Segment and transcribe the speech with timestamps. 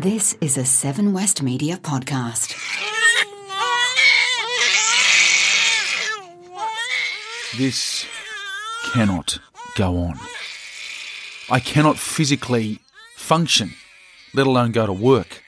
[0.00, 2.56] This is a Seven West Media podcast.
[7.58, 8.06] This
[8.94, 9.40] cannot
[9.76, 10.18] go on.
[11.50, 12.78] I cannot physically
[13.14, 13.74] function,
[14.32, 15.42] let alone go to work.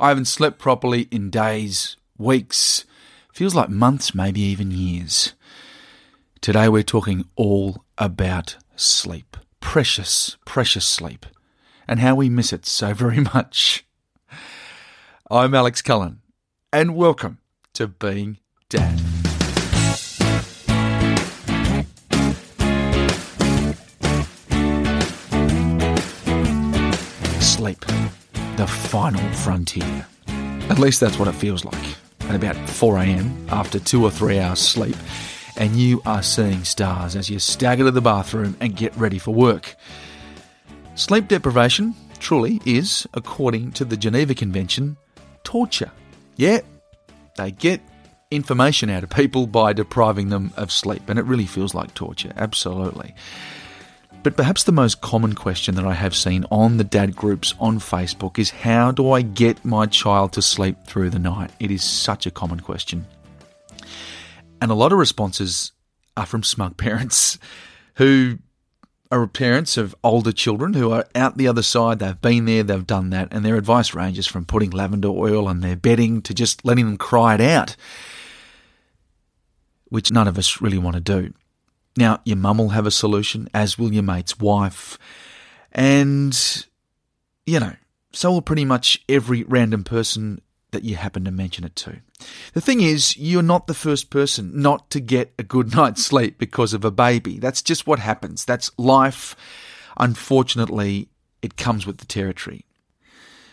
[0.00, 2.84] I haven't slept properly in days, weeks,
[3.32, 5.34] feels like months, maybe even years.
[6.40, 9.36] Today we're talking all about sleep.
[9.60, 11.24] Precious, precious sleep.
[11.86, 13.84] And how we miss it so very much.
[15.34, 16.20] I'm Alex Cullen,
[16.74, 17.38] and welcome
[17.72, 18.36] to Being
[18.68, 18.98] Dad.
[27.40, 27.80] Sleep,
[28.56, 30.06] the final frontier.
[30.68, 31.82] At least that's what it feels like.
[32.28, 34.96] At about 4am, after two or three hours sleep,
[35.56, 39.32] and you are seeing stars as you stagger to the bathroom and get ready for
[39.32, 39.76] work.
[40.94, 44.98] Sleep deprivation truly is, according to the Geneva Convention,
[45.44, 45.90] torture.
[46.36, 46.60] Yeah,
[47.36, 47.80] they get
[48.30, 52.32] information out of people by depriving them of sleep, and it really feels like torture,
[52.36, 53.14] absolutely.
[54.22, 57.80] But perhaps the most common question that I have seen on the dad groups on
[57.80, 61.50] Facebook is how do I get my child to sleep through the night?
[61.58, 63.04] It is such a common question.
[64.60, 65.72] And a lot of responses
[66.16, 67.38] are from smug parents
[67.96, 68.38] who
[69.12, 71.98] are parents of older children who are out the other side.
[71.98, 75.60] They've been there, they've done that, and their advice ranges from putting lavender oil on
[75.60, 77.76] their bedding to just letting them cry it out,
[79.90, 81.34] which none of us really want to do.
[81.94, 84.98] Now, your mum will have a solution, as will your mate's wife,
[85.72, 86.66] and,
[87.44, 87.76] you know,
[88.12, 90.40] so will pretty much every random person
[90.70, 91.98] that you happen to mention it to.
[92.54, 96.38] The thing is, you're not the first person not to get a good night's sleep
[96.38, 97.38] because of a baby.
[97.38, 98.44] That's just what happens.
[98.44, 99.36] That's life.
[99.98, 101.08] Unfortunately,
[101.42, 102.64] it comes with the territory.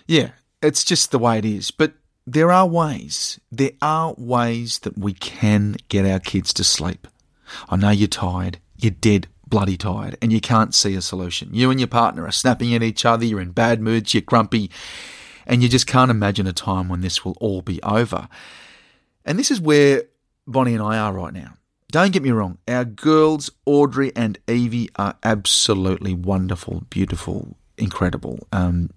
[0.08, 0.32] Yeah,
[0.62, 1.72] it's just the way it is.
[1.72, 1.94] But
[2.26, 3.40] there are ways.
[3.52, 7.08] There are ways that we can get our kids to sleep.
[7.70, 8.60] I know you're tired.
[8.78, 11.50] You're dead bloody tired and you can't see a solution.
[11.54, 13.26] You and your partner are snapping at each other.
[13.26, 14.14] You're in bad moods.
[14.14, 14.70] You're grumpy
[15.50, 18.30] and you just can't imagine a time when this will all be over.
[19.26, 20.04] And this is where
[20.48, 21.56] Bonnie and I are right now.
[21.92, 28.48] Don't get me wrong, our girls, Audrey and Evie, are absolutely wonderful, beautiful, incredible.
[28.54, 28.92] Um,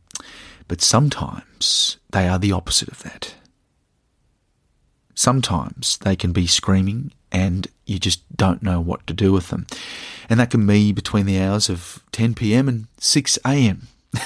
[0.68, 3.34] but sometimes they are the opposite of that.
[5.14, 9.66] Sometimes they can be screaming and you just don't know what to do with them.
[10.28, 13.88] And that can be between the hours of 10 pm and 6 am.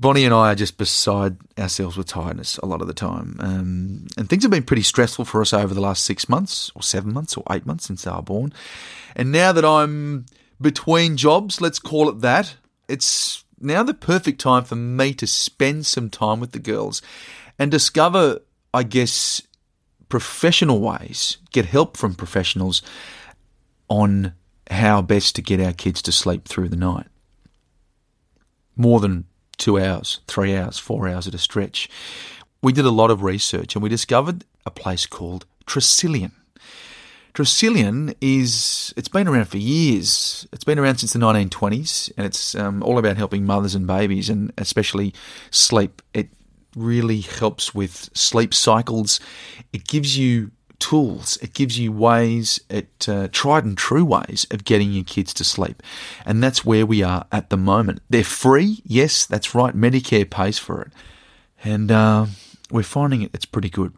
[0.00, 3.36] Bonnie and I are just beside ourselves with tiredness a lot of the time.
[3.38, 6.82] Um, and things have been pretty stressful for us over the last six months, or
[6.82, 8.54] seven months, or eight months since they were born.
[9.14, 10.24] And now that I'm
[10.58, 12.56] between jobs, let's call it that,
[12.88, 17.02] it's now the perfect time for me to spend some time with the girls
[17.58, 18.38] and discover,
[18.72, 19.42] I guess,
[20.08, 22.80] professional ways, get help from professionals
[23.90, 24.32] on
[24.70, 27.08] how best to get our kids to sleep through the night.
[28.76, 29.26] More than
[29.60, 31.88] two hours, three hours, four hours at a stretch.
[32.62, 36.32] We did a lot of research and we discovered a place called Tresillian.
[37.34, 40.48] Tresillian is, it's been around for years.
[40.52, 44.28] It's been around since the 1920s and it's um, all about helping mothers and babies
[44.28, 45.14] and especially
[45.50, 46.02] sleep.
[46.12, 46.30] It
[46.74, 49.20] really helps with sleep cycles.
[49.72, 51.38] It gives you tools.
[51.40, 55.44] It gives you ways, it uh, tried and true ways of getting your kids to
[55.44, 55.82] sleep,
[56.26, 58.00] and that's where we are at the moment.
[58.10, 59.76] They're free, yes, that's right.
[59.76, 60.92] Medicare pays for it,
[61.62, 62.26] and uh,
[62.70, 63.30] we're finding it.
[63.32, 63.94] It's pretty good.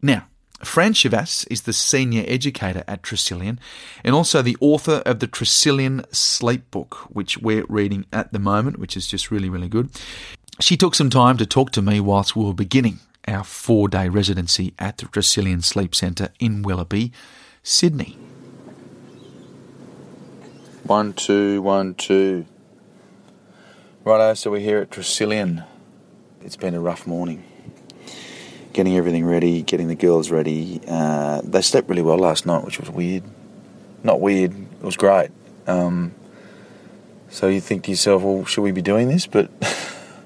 [0.00, 0.26] Now,
[0.62, 3.58] Fran Chivas is the senior educator at Tresillian
[4.02, 8.78] and also the author of the Tresillian Sleep Book, which we're reading at the moment,
[8.78, 9.90] which is just really, really good.
[10.60, 14.08] She took some time to talk to me whilst we were beginning our four day
[14.08, 17.12] residency at the Tresillian Sleep Centre in Willoughby,
[17.62, 18.16] Sydney.
[20.84, 22.46] One, two, one, two.
[24.04, 25.64] Righto, so we're here at Tresillian.
[26.42, 27.42] It's been a rough morning.
[28.74, 30.80] Getting everything ready, getting the girls ready.
[30.86, 33.22] Uh, they slept really well last night, which was weird.
[34.02, 35.30] Not weird, it was great.
[35.66, 36.12] Um,
[37.30, 39.26] So you think to yourself, well, should we be doing this?
[39.26, 39.50] But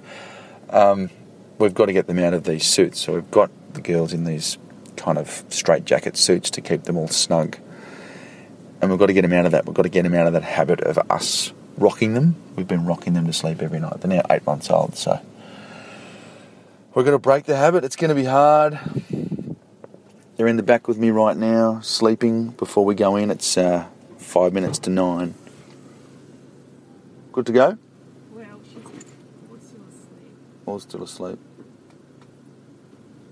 [0.71, 1.09] um,
[1.59, 3.01] we've got to get them out of these suits.
[3.01, 4.59] So we've got the girls in these
[4.97, 7.57] kind of straight jacket suits to keep them all snug.
[8.81, 9.67] And we've got to get them out of that.
[9.67, 12.37] We've got to get them out of that habit of us rocking them.
[12.57, 14.01] We've been rocking them to sleep every night.
[14.01, 15.21] They're now eight months old, so
[16.95, 17.85] we're going to break the habit.
[17.85, 18.79] It's going to be hard.
[20.37, 23.31] They're in the back with me right now, sleeping before we go in.
[23.31, 23.87] It's uh,
[24.19, 25.35] five minutes to nine.
[27.33, 27.79] Good to go?
[28.33, 28.83] Well, she's
[29.49, 30.37] what's still asleep.
[30.67, 31.39] All still asleep.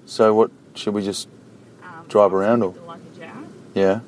[0.07, 0.51] So what?
[0.75, 1.29] Should we just
[2.09, 2.75] Drive around or-
[3.75, 4.01] yeah?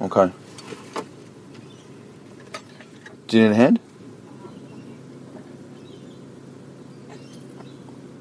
[0.00, 0.30] Okay.
[3.26, 3.80] Do you need a hand?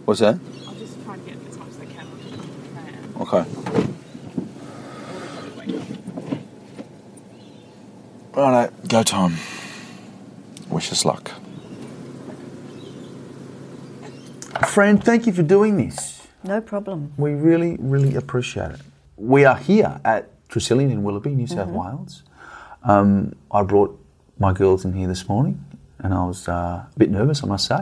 [0.06, 0.40] What's that?
[0.68, 2.08] I'll just try get as much as I can.
[3.20, 3.46] Okay.
[8.34, 9.34] Righto, go time.
[10.70, 11.32] Wish us luck.
[14.74, 16.28] Fran, thank you for doing this.
[16.44, 17.14] No problem.
[17.16, 18.80] We really, really appreciate it.
[19.18, 22.24] We are here at Tresillian in Willoughby, New South Wales.
[22.84, 24.04] Um, I brought
[24.40, 25.64] my girls in here this morning
[26.00, 27.82] and I was uh, a bit nervous, I must say.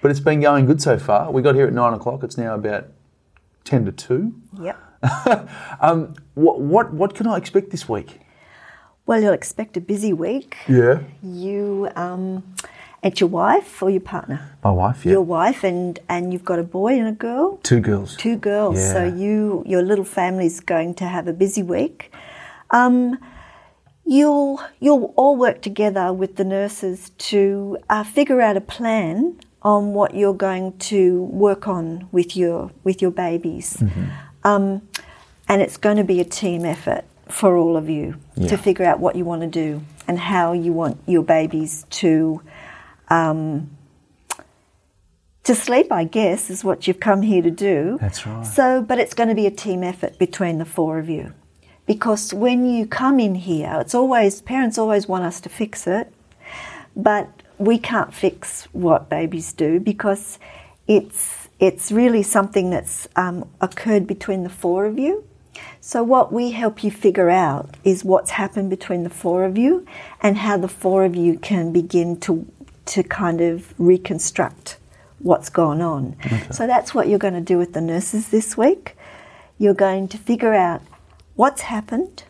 [0.00, 1.30] But it's been going good so far.
[1.30, 2.88] We got here at nine o'clock, it's now about
[3.64, 4.34] 10 to 2.
[4.62, 4.80] Yep.
[5.82, 8.20] Um, what, what, what can I expect this week?
[9.04, 10.56] Well, you'll expect a busy week.
[10.66, 11.00] Yeah.
[11.22, 12.54] You, um,
[13.02, 14.40] and your wife or your partner?
[14.64, 15.12] My wife, yeah.
[15.12, 17.58] Your wife, and and you've got a boy and a girl.
[17.62, 18.16] Two girls.
[18.16, 18.78] Two girls.
[18.92, 22.12] So you, your little family's going to have a busy week.
[22.70, 23.18] Um,
[24.04, 29.94] you'll you'll all work together with the nurses to uh, figure out a plan on
[29.94, 34.04] what you're going to work on with your with your babies, Mm-hmm.
[34.44, 34.82] um,
[35.48, 38.48] and it's going to be a team effort for all of you Yeah.
[38.48, 42.40] to figure out what you want to do and how you want your babies to.
[43.12, 43.70] Um,
[45.44, 47.98] to sleep, I guess, is what you've come here to do.
[48.00, 48.46] That's right.
[48.46, 51.34] So, but it's going to be a team effort between the four of you.
[51.84, 56.12] Because when you come in here, it's always, parents always want us to fix it,
[56.94, 57.28] but
[57.58, 60.38] we can't fix what babies do because
[60.86, 65.24] it's, it's really something that's um, occurred between the four of you.
[65.80, 69.84] So, what we help you figure out is what's happened between the four of you
[70.22, 72.46] and how the four of you can begin to,
[72.86, 74.78] to kind of reconstruct
[75.18, 76.16] what's gone on.
[76.50, 78.96] So, that's what you're going to do with the nurses this week.
[79.58, 80.82] You're going to figure out
[81.34, 82.24] what's happened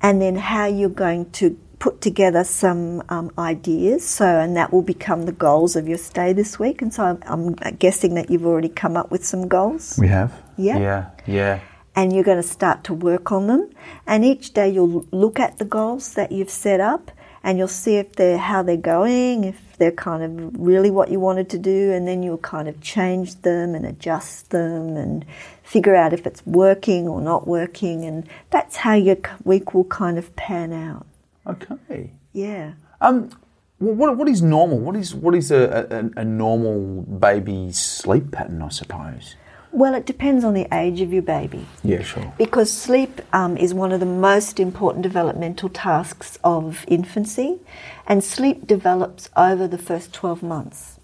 [0.00, 4.06] and then how you're going to put together some um, ideas.
[4.06, 6.80] So, and that will become the goals of your stay this week.
[6.82, 10.32] And so, I'm, I'm guessing that you've already come up with some goals We have?
[10.56, 10.78] Yeah.
[10.78, 11.60] Yeah, yeah.
[11.96, 13.70] and you're going to start to work on them.
[14.06, 17.10] And each day you'll look at the goals that you've set up
[17.42, 21.18] and you'll see if they're how they're going, if they're kind of really what you
[21.20, 25.24] wanted to do, and then you'll kind of change them and adjust them and
[25.62, 28.04] figure out if it's working or not working.
[28.04, 31.06] And that's how your week will kind of pan out.
[31.46, 32.12] Okay.
[32.32, 32.72] Yeah.
[33.00, 33.30] Um,
[33.78, 34.78] what, what is normal?
[34.78, 38.60] What is what is a, a, a normal baby sleep pattern?
[38.60, 39.36] I suppose.
[39.72, 41.66] Well, it depends on the age of your baby.
[41.84, 42.32] Yeah, sure.
[42.36, 47.60] Because sleep um, is one of the most important developmental tasks of infancy,
[48.06, 50.98] and sleep develops over the first 12 months.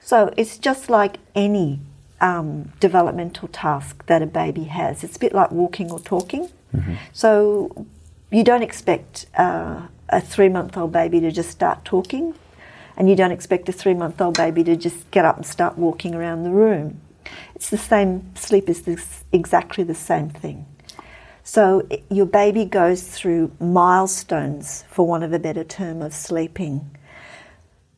[0.00, 1.80] So it's just like any
[2.20, 5.02] um, developmental task that a baby has.
[5.02, 6.50] It's a bit like walking or talking.
[7.12, 7.86] So
[8.30, 12.34] you don't expect uh, a three month old baby to just start talking,
[12.96, 15.78] and you don't expect a three month old baby to just get up and start
[15.78, 17.00] walking around the room.
[17.54, 20.66] It's the same, sleep is this, exactly the same thing.
[21.42, 26.96] So your baby goes through milestones, for want of a better term, of sleeping.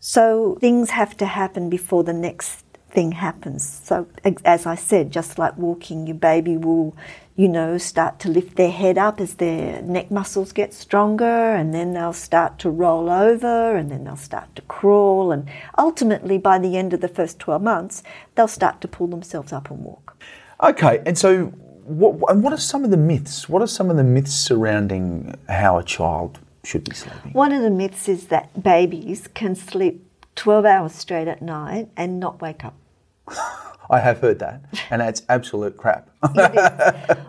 [0.00, 3.68] So things have to happen before the next thing happens.
[3.84, 4.06] So
[4.44, 6.96] as I said, just like walking, your baby will,
[7.36, 11.74] you know, start to lift their head up as their neck muscles get stronger, and
[11.74, 16.58] then they'll start to roll over, and then they'll start to crawl, and ultimately by
[16.58, 18.02] the end of the first 12 months,
[18.34, 20.16] they'll start to pull themselves up and walk.
[20.62, 21.46] Okay, and so
[21.84, 22.18] what?
[22.30, 23.48] And what are some of the myths?
[23.48, 27.32] What are some of the myths surrounding how a child should be sleeping?
[27.32, 30.02] One of the myths is that babies can sleep
[30.36, 32.74] 12 hours straight at night and not wake up.
[33.88, 36.10] I have heard that, and that's absolute crap.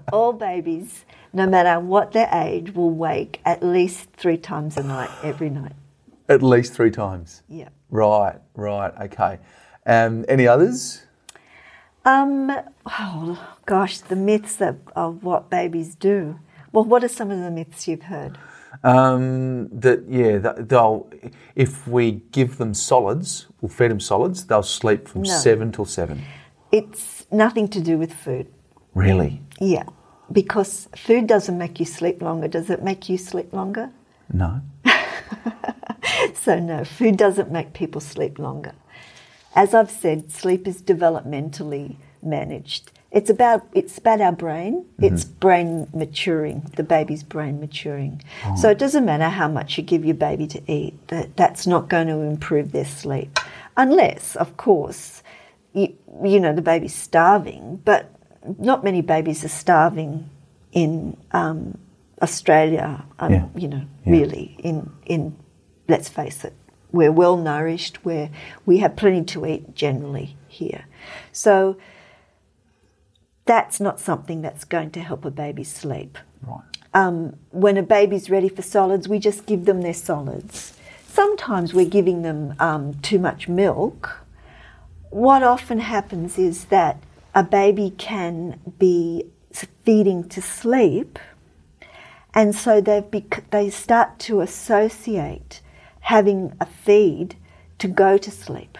[0.13, 5.09] All babies, no matter what their age, will wake at least three times a night
[5.23, 5.73] every night.
[6.29, 7.43] At least three times.
[7.47, 7.69] Yeah.
[7.89, 9.39] Right, right, okay.
[9.85, 11.03] Um, any others?
[12.03, 12.51] Um,
[12.85, 16.39] oh gosh, the myths of, of what babies do.
[16.71, 18.37] Well, what are some of the myths you've heard?
[18.83, 21.09] Um, that yeah, that they'll
[21.55, 24.45] if we give them solids, we'll feed them solids.
[24.45, 25.29] They'll sleep from No.
[25.29, 26.21] seven till seven.
[26.71, 28.47] It's nothing to do with food.
[28.93, 29.41] Really?
[29.59, 29.83] Yeah,
[30.31, 32.47] because food doesn't make you sleep longer.
[32.47, 33.89] Does it make you sleep longer?
[34.31, 34.61] No.
[36.33, 38.73] So, no, food doesn't make people sleep longer.
[39.55, 42.91] As I've said, sleep is developmentally managed.
[43.11, 44.85] It's about it's about our brain.
[44.99, 48.21] It's brain maturing, the baby's brain maturing.
[48.57, 51.07] So it doesn't matter how much you give your baby to eat.
[51.07, 53.39] That that's not going to improve their sleep,
[53.77, 55.23] unless, of course,
[55.73, 57.81] you, you know the baby's starving.
[57.85, 58.11] But
[58.59, 60.29] not many babies are starving
[60.73, 61.77] in um,
[62.21, 63.05] Australia.
[63.19, 63.45] Um, Yeah.
[63.55, 64.11] You know, Yeah.
[64.11, 65.33] really in in
[65.87, 66.53] let's face it,
[66.91, 68.29] we're well nourished, where
[68.65, 70.83] we have plenty to eat generally here.
[71.31, 71.77] So
[73.47, 76.17] that's not something that's going to help a baby sleep.
[76.45, 76.61] Right.
[76.93, 80.77] Um, when a baby's ready for solids, we just give them their solids.
[81.07, 84.19] Sometimes we're giving them um, too much milk.
[85.09, 87.01] What often happens is that
[87.33, 89.25] a baby can be
[89.83, 91.17] feeding to sleep,
[92.33, 95.61] and so they bec- they start to associate
[96.01, 97.35] having a feed
[97.79, 98.77] to go to sleep.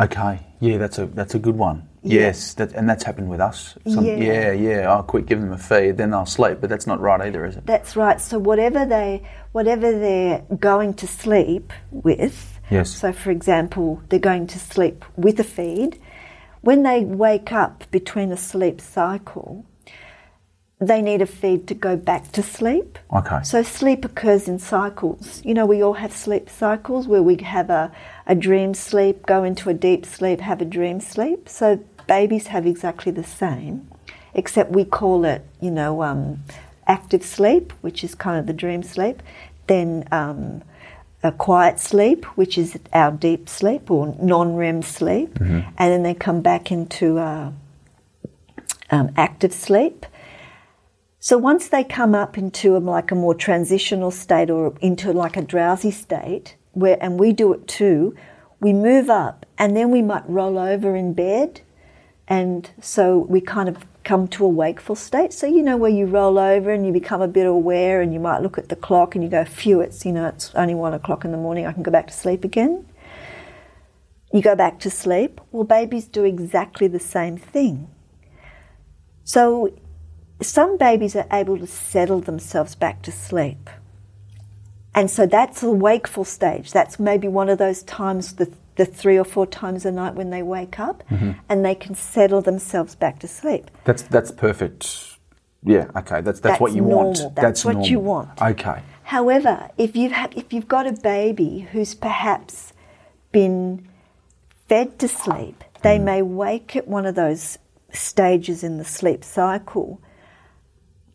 [0.00, 0.47] Okay.
[0.60, 1.88] Yeah, that's a that's a good one.
[2.02, 2.20] Yeah.
[2.20, 3.76] Yes, that, and that's happened with us.
[3.86, 4.16] Some, Yeah.
[4.16, 4.90] yeah, yeah.
[4.92, 6.58] I'll quit give them a feed, then they'll sleep.
[6.60, 7.66] But that's not right either, is it?
[7.66, 8.20] That's right.
[8.20, 9.22] So whatever they
[9.52, 12.58] whatever they're going to sleep with.
[12.70, 12.90] Yes.
[12.90, 16.00] So for example, they're going to sleep with a feed.
[16.60, 19.64] When they wake up between a sleep cycle,
[20.80, 22.98] they need a feed to go back to sleep.
[23.12, 23.42] Okay.
[23.42, 25.42] So sleep occurs in cycles.
[25.44, 27.90] You know, we all have sleep cycles where we have a,
[28.26, 31.48] a dream sleep, go into a deep sleep, have a dream sleep.
[31.48, 33.88] So babies have exactly the same,
[34.34, 36.44] except we call it, you know, um,
[36.86, 39.20] active sleep, which is kind of the dream sleep,
[39.66, 40.62] then um,
[41.22, 46.14] a quiet sleep, which is our deep sleep or non REM sleep, and then they
[46.14, 47.50] come back into uh,
[48.90, 50.06] um, active sleep.
[51.20, 55.36] So once they come up into a, like a more transitional state or into like
[55.36, 58.14] a drowsy state, where and we do it too,
[58.60, 61.60] we move up and then we might roll over in bed,
[62.28, 65.32] and so we kind of come to a wakeful state.
[65.32, 68.20] So you know where you roll over and you become a bit aware, and you
[68.20, 70.94] might look at the clock and you go, "Phew, it's you know it's only one
[70.94, 71.66] o'clock in the morning.
[71.66, 72.86] I can go back to sleep again."
[74.32, 75.40] You go back to sleep.
[75.50, 77.88] Well, babies do exactly the same thing.
[79.24, 79.72] So
[80.40, 83.70] some babies are able to settle themselves back to sleep.
[84.94, 86.72] And so that's a wakeful stage.
[86.72, 90.30] That's maybe one of those times, the, the three or four times a night when
[90.30, 91.32] they wake up mm-hmm.
[91.48, 93.70] and they can settle themselves back to sleep.
[93.84, 95.18] That's that's perfect.
[95.62, 95.90] Yeah.
[95.96, 96.20] Okay.
[96.20, 97.12] That's that's, what you normal.
[97.12, 97.36] want.
[97.36, 98.40] That's what you want.
[98.40, 98.82] Okay.
[99.02, 102.72] However, if you've, ha- if you've got a baby who's perhaps
[103.32, 103.88] been
[104.68, 106.04] fed to sleep, they mm.
[106.04, 107.58] may wake at one of those
[107.92, 110.00] stages in the sleep cycle,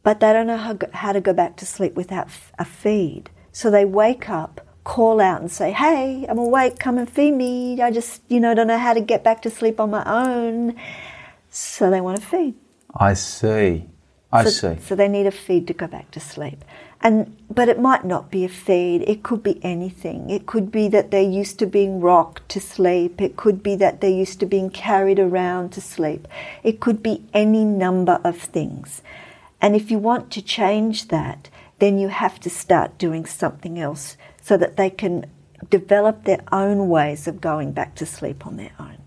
[0.03, 3.29] but they don't know how, how to go back to sleep without f- a feed.
[3.51, 7.81] So they wake up, call out, and say, Hey, I'm awake, come and feed me.
[7.81, 10.75] I just, you know, don't know how to get back to sleep on my own.
[11.49, 12.55] So they want to feed.
[12.95, 13.85] I see.
[14.31, 14.81] I So, see.
[14.81, 16.63] so they need a feed to go back to sleep.
[17.01, 19.03] And but it might not be a feed.
[19.07, 20.29] It could be anything.
[20.29, 23.21] It could be that they're used to being rocked to sleep.
[23.21, 26.27] It could be that they're used to being carried around to sleep.
[26.63, 29.01] It could be any number of things.
[29.63, 34.17] And if you want to change that, then you have to start doing something else
[34.41, 35.25] so that they can
[35.69, 38.97] develop their own ways of going back to sleep on their own.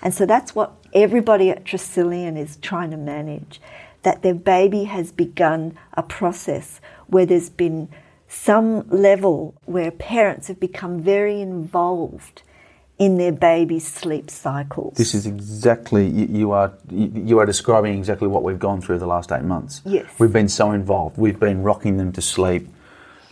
[0.00, 3.60] And so that's what everybody at Tresillian is trying to manage
[4.02, 7.90] that their baby has begun a process where there's been
[8.28, 12.42] some level where parents have become very involved
[13.02, 14.94] in their baby's sleep cycles.
[14.94, 19.08] This is exactly you, you are you, are describing exactly what we've gone through the
[19.08, 19.82] last eight months.
[19.84, 20.08] Yes.
[20.20, 21.18] we've been so involved.
[21.18, 22.68] We've been rocking them to sleep,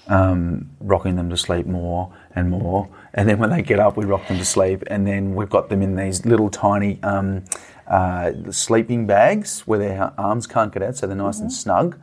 [0.09, 4.05] um, rocking them to sleep more and more, and then when they get up, we
[4.05, 7.45] rock them to sleep, and then we've got them in these little tiny um,
[7.87, 11.97] uh, sleeping bags where their arms can't get out, so they're nice and snug.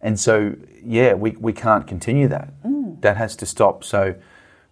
[0.00, 2.52] And so, yeah, we, we can't continue that.
[3.00, 3.82] That has to stop.
[3.82, 4.14] So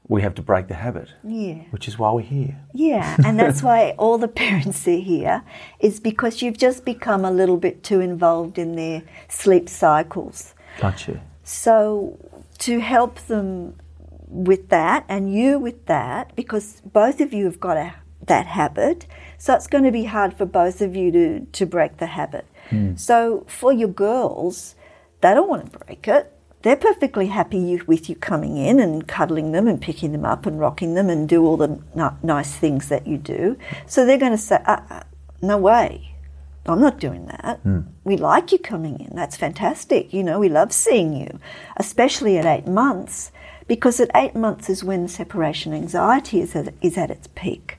[0.08, 1.08] we have to break the habit.
[1.24, 1.62] Yeah.
[1.70, 2.60] Which is why we're here.
[2.72, 5.42] Yeah, and that's why all the parents are here,
[5.80, 10.54] is because you've just become a little bit too involved in their sleep cycles.
[10.78, 11.20] Gotcha.
[11.42, 12.18] So,
[12.58, 13.76] to help them
[14.28, 17.94] with that and you with that, because both of you have got a,
[18.26, 19.06] that habit,
[19.38, 22.46] so it's going to be hard for both of you to, to break the habit.
[22.70, 22.94] Hmm.
[22.96, 24.76] So, for your girls,
[25.20, 26.32] they don't want to break it.
[26.66, 30.58] They're perfectly happy with you coming in and cuddling them and picking them up and
[30.58, 33.56] rocking them and do all the n- nice things that you do.
[33.86, 35.02] So they're going to say, uh, uh,
[35.40, 36.16] "No way,
[36.66, 37.60] I'm not doing that.
[38.02, 39.14] We like you coming in.
[39.14, 40.12] That's fantastic.
[40.12, 41.38] You know, we love seeing you,
[41.76, 43.30] especially at eight months,
[43.68, 47.78] because at eight months is when separation anxiety is at, is at its peak."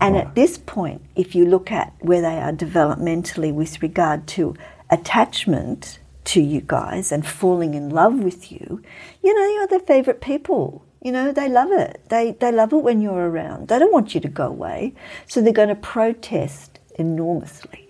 [0.00, 4.54] And at this point, if you look at where they are developmentally with regard to
[4.90, 8.82] attachment to you guys and falling in love with you,
[9.22, 10.84] you know, you're their favourite people.
[11.02, 12.00] You know, they love it.
[12.08, 13.68] They, they love it when you're around.
[13.68, 14.94] They don't want you to go away.
[15.26, 17.88] So they're going to protest enormously.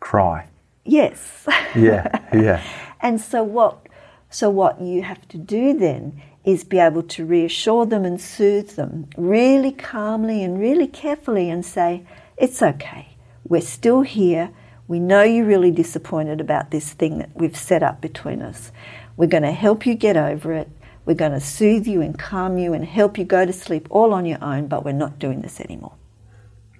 [0.00, 0.48] Cry.
[0.84, 1.46] Yes.
[1.74, 2.62] Yeah, yeah.
[3.00, 3.86] And so what
[4.30, 8.70] so what you have to do then is be able to reassure them and soothe
[8.70, 12.04] them really calmly and really carefully and say,
[12.36, 13.16] It's okay.
[13.46, 14.50] We're still here.
[14.86, 18.70] We know you're really disappointed about this thing that we've set up between us.
[19.16, 20.68] We're going to help you get over it.
[21.06, 24.12] We're going to soothe you and calm you and help you go to sleep all
[24.12, 25.94] on your own, but we're not doing this anymore.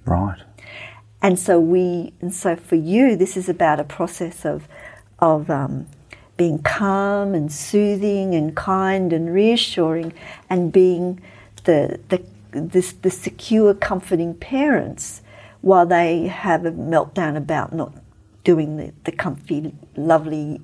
[0.04, 0.40] Right.
[1.23, 4.68] And so we, and so for you, this is about a process of,
[5.18, 5.87] of um,
[6.37, 10.12] being calm and soothing and kind and reassuring,
[10.50, 11.20] and being
[11.64, 15.23] the the this, the secure, comforting parents
[15.64, 17.94] while they have a meltdown about not
[18.44, 20.61] doing the, the comfy, lovely,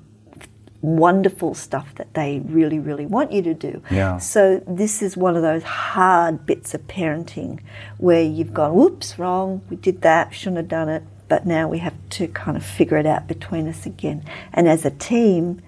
[0.81, 3.81] wonderful stuff that they really, really want you to do.
[3.89, 4.19] Yeah.
[4.19, 7.61] So this is one of those hard bits of parenting
[7.97, 11.79] where you've gone, whoops, wrong, we did that, shouldn't have done it, but now we
[11.79, 14.23] have to kind of figure it out between us again.
[14.53, 15.63] And as a team,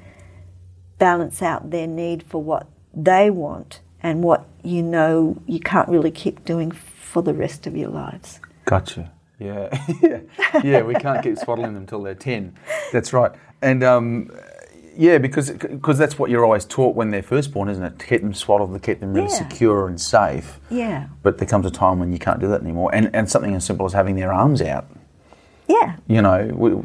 [0.99, 6.11] balance out their need for what they want and what you know you can't really
[6.11, 8.39] keep doing for the rest of your lives.
[8.65, 9.11] Gotcha.
[9.43, 10.21] Yeah,
[10.63, 10.81] yeah.
[10.81, 12.55] We can't keep swaddling them till they're ten.
[12.91, 13.31] That's right.
[13.61, 14.29] And um,
[14.95, 17.99] yeah, because because that's what you're always taught when they're first born, isn't it?
[17.99, 19.33] To keep them swaddled, to keep them really Yeah.
[19.49, 20.59] secure and safe.
[20.69, 21.07] Yeah.
[21.23, 22.93] But there comes a time when you can't do that anymore.
[22.93, 24.85] And and something as simple as having their arms out.
[25.67, 25.95] Yeah.
[26.07, 26.75] You know, we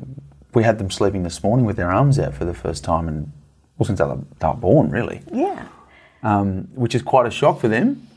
[0.54, 3.30] we had them sleeping this morning with their arms out for the first time, and
[3.76, 5.66] well, since they were born, really, Yeah.
[6.22, 8.07] um, which is quite a shock for them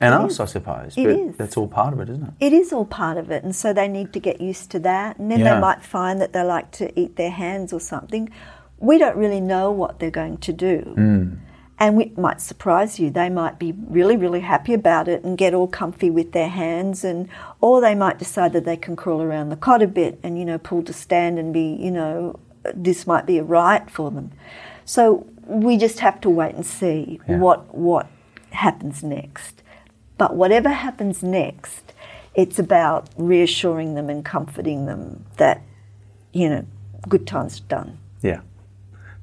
[0.00, 0.40] and us, is.
[0.40, 0.94] I suppose.
[0.96, 1.36] It is.
[1.36, 2.32] that's all part of it, isn't it?
[2.40, 5.18] It is all part of it, and so they need to get used to that.
[5.18, 5.54] And then Yeah.
[5.54, 8.30] they might find that they like to eat their hands or something.
[8.78, 10.94] We don't really know what they're going to do.
[10.96, 11.36] Mm.
[11.78, 13.08] And it might surprise you.
[13.10, 17.04] They might be really, really happy about it and get all comfy with their hands,
[17.04, 17.28] and
[17.60, 20.44] or they might decide that they can crawl around the cot a bit and you
[20.44, 22.38] know pull to stand and be you know
[22.74, 24.30] this might be a right for them.
[24.84, 27.38] So we just have to wait and see Yeah.
[27.38, 28.06] what what
[28.50, 29.59] happens next.
[30.20, 31.94] But whatever happens next,
[32.34, 35.62] it's about reassuring them and comforting them that,
[36.34, 36.66] you know,
[37.08, 37.98] good times are done.
[38.20, 38.42] Yeah,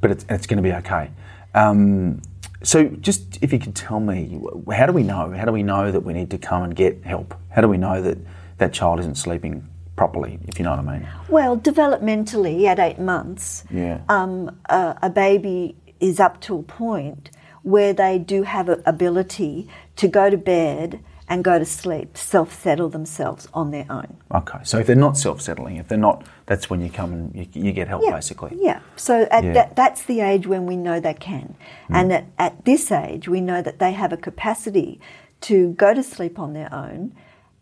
[0.02, 1.12] but it's, it's going to be okay.
[1.54, 2.24] Um,
[2.64, 4.42] so, just if you could tell me,
[4.74, 5.30] how do we know?
[5.38, 7.36] How do we know that we need to come and get help?
[7.50, 8.18] How do we know that
[8.58, 10.40] that child isn't sleeping properly?
[10.48, 11.08] If you know what I mean.
[11.30, 14.02] Well, developmentally, at eight months, Yeah.
[14.10, 17.30] um, a, a baby is up to a point
[17.68, 22.54] where they do have an ability to go to bed and go to sleep, self
[22.54, 24.16] settle themselves on their own.
[24.34, 24.60] Okay.
[24.64, 27.72] So if they're not self-settling, if they're not, that's when you come and you, you
[27.74, 28.58] get help, Yeah, basically.
[28.58, 28.80] Yeah.
[28.96, 29.54] So at Yeah.
[29.54, 31.56] That, that's the age when we know they can.
[31.90, 35.02] And at, at this age, we know that they have a capacity
[35.42, 37.14] to go to sleep on their own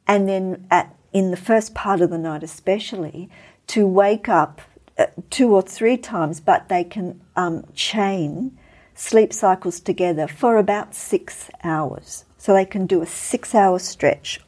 [0.07, 3.29] and then at, in the first part of the night especially,
[3.67, 4.61] to wake up
[4.99, 8.55] uh, two or three times, but they can um, chain
[8.95, 12.25] sleep cycles together for about six hours.
[12.38, 14.39] So they can do a six hour stretch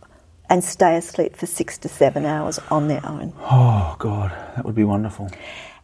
[0.49, 3.33] and stay asleep for six to seven hours on their own.
[3.41, 5.29] Oh God, that would be wonderful.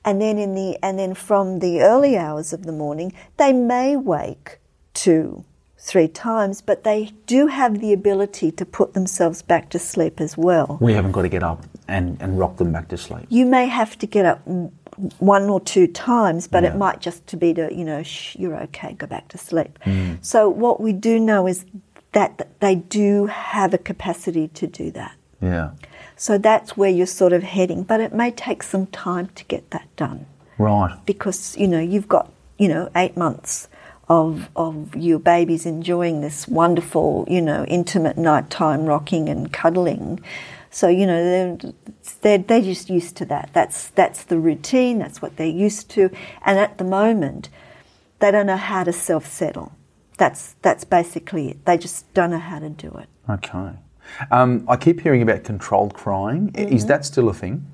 [0.06, 3.96] And then in the and then from the early hours of the morning, they may
[3.96, 4.60] wake
[4.94, 5.44] two,
[5.78, 10.38] three times, but they do have the ability to put themselves back to sleep as
[10.38, 10.78] well.
[10.82, 13.26] We haven't got to get up and, and rock them back to sleep.
[13.30, 14.46] You may have to get up
[15.20, 16.70] one or two times, but Yeah.
[16.72, 19.80] it might just to be to you know, shh, you're okay, go back to sleep.
[19.84, 20.14] Hmm.
[20.22, 21.66] So what we do know is
[22.12, 25.14] that they do have a capacity to do that.
[25.42, 25.72] Yeah.
[26.16, 29.72] So that's where you're sort of heading, but it may take some time to get
[29.72, 30.26] that done.
[30.60, 30.96] Right.
[31.08, 33.68] because you know you've got you know eight months
[34.08, 40.20] of of your babies enjoying this wonderful you know intimate nighttime rocking and cuddling.
[40.74, 41.74] So you know they're
[42.22, 43.52] they're, they're just used to that.
[43.54, 44.98] That's that's the routine.
[44.98, 46.10] That's what they're used to.
[46.44, 47.50] And at the moment,
[48.18, 49.72] they don't know how to self settle.
[50.18, 51.66] That's that's basically it.
[51.66, 53.08] They just don't know how to do it.
[53.30, 53.74] Okay.
[54.32, 56.52] Um, I keep hearing about controlled crying.
[56.52, 56.74] Mm-hmm.
[56.76, 57.68] Is that still a thing?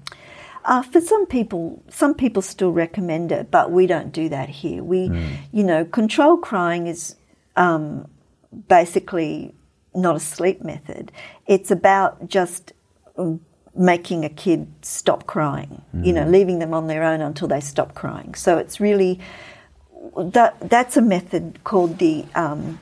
[0.66, 4.84] Uh, for some people, some people still recommend it, but we don't do that here.
[4.84, 5.10] We,
[5.52, 7.16] you know, controlled crying is
[7.56, 8.08] um,
[8.68, 9.56] basically
[9.96, 11.12] not a sleep method.
[11.48, 12.74] It's about just
[13.76, 15.82] making a kid stop crying.
[16.06, 18.36] You know, leaving them on their own until they stop crying.
[18.36, 19.20] So it's really
[20.18, 22.80] that that's a method called the um,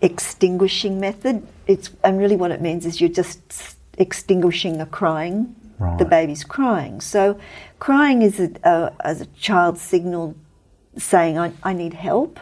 [0.00, 1.46] extinguishing method.
[1.66, 5.54] It's and really what it means is you're just extinguishing a crying.
[5.98, 7.00] The baby's crying.
[7.00, 7.38] So,
[7.78, 10.34] crying is a, a, as a child's signal
[10.96, 12.40] saying, I, "I need help."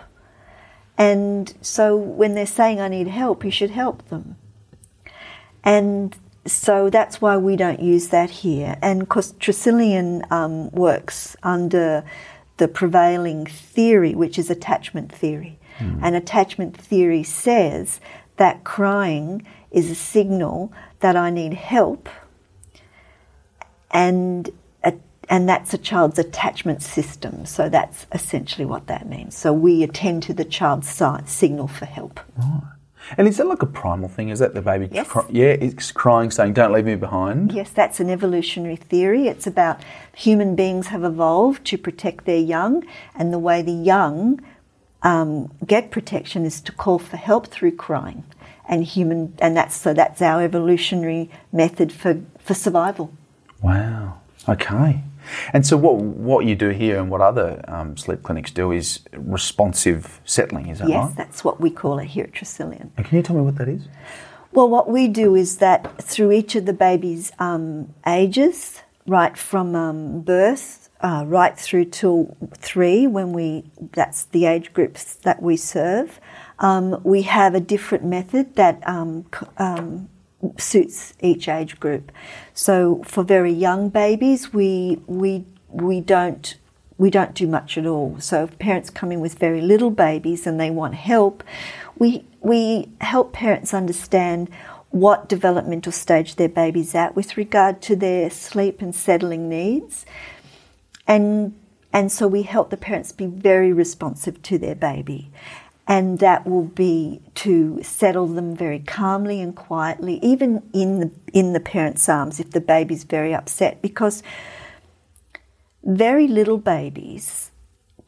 [0.96, 4.36] And so, when they're saying, "I need help," you should help them.
[5.62, 8.76] And so that's why we don't use that here.
[8.82, 12.04] And because Tresillian um, works under
[12.56, 15.58] the prevailing theory, which is attachment theory.
[16.00, 18.00] And attachment theory says
[18.36, 22.08] that crying is a signal that I need help,
[23.90, 24.48] and
[24.82, 24.94] a,
[25.28, 27.44] and that's a child's attachment system.
[27.44, 29.36] So that's essentially what that means.
[29.36, 30.88] So we attend to the child's
[31.26, 32.20] signal for help.
[33.16, 34.28] And is that like a primal thing?
[34.28, 34.88] Is that the baby?
[34.90, 35.08] Yes.
[35.08, 39.28] Cry- yeah, it's crying, saying, "Don't leave me behind." Yes, that's an evolutionary theory.
[39.28, 39.80] It's about
[40.14, 44.40] human beings have evolved to protect their young, and the way the young
[45.02, 48.24] um, get protection is to call for help through crying,
[48.68, 53.12] and human, and that's so that's our evolutionary method for for survival.
[53.62, 54.20] Wow.
[54.48, 55.02] Okay.
[55.52, 59.00] And so, what what you do here and what other um, sleep clinics do is
[59.12, 60.68] responsive settling.
[60.68, 61.16] Is that yes, right?
[61.16, 62.90] that's what we call it here at Tresillian.
[62.96, 63.88] And can you tell me what that is?
[64.52, 69.74] Well, what we do is that through each of the baby's um, ages, right from
[69.74, 75.56] um, birth uh, right through till three, when we that's the age groups that we
[75.56, 76.20] serve,
[76.58, 80.08] um, we have a different method that um, c- um,
[80.58, 82.12] suits each age group.
[82.54, 86.56] So for very young babies, we we we don't
[86.98, 88.16] we don't do much at all.
[88.20, 91.44] So if parents come in with very little babies and they want help,
[91.98, 94.48] we we help parents understand
[94.90, 100.06] what developmental stage their baby's at with regard to their sleep and settling needs.
[101.06, 101.54] And
[101.92, 105.30] and so we help the parents be very responsive to their baby.
[105.88, 111.52] And that will be to settle them very calmly and quietly, even in the in
[111.52, 114.22] the parent's arms if the baby's very upset, because
[115.84, 117.52] very little babies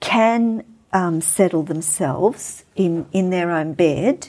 [0.01, 4.29] can um, settle themselves in, in their own bed,